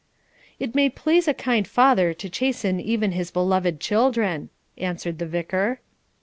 'It 0.57 0.73
may 0.73 0.89
please 0.89 1.27
a 1.27 1.33
kind 1.35 1.67
father 1.67 2.11
to 2.11 2.27
chasten 2.27 2.79
even 2.79 3.11
his 3.11 3.29
beloved 3.29 3.79
children,' 3.79 4.49
answered 4.79 5.19
the 5.19 5.27
Vicar. 5.27 5.79